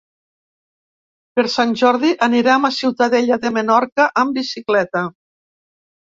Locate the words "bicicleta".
4.39-5.05